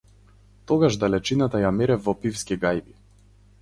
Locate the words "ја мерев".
1.67-2.05